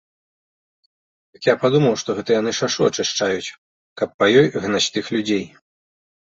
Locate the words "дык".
1.35-1.43